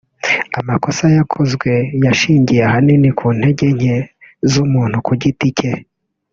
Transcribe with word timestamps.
Amakosa 0.59 1.05
yakozwe 1.17 1.71
yashingiye 2.05 2.61
ahanini 2.67 3.09
ku 3.19 3.25
ntege 3.37 3.67
nke 3.77 3.95
z’umuntu 4.51 4.97
ku 5.05 5.11
giti 5.21 5.47
cye 5.57 5.71